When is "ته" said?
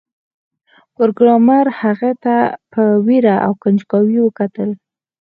2.23-2.35